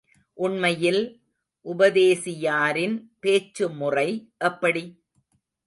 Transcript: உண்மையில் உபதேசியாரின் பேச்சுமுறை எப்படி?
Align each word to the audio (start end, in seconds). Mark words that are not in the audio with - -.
உண்மையில் 0.37 1.01
உபதேசியாரின் 1.65 2.97
பேச்சுமுறை 3.19 4.09
எப்படி? 4.43 4.85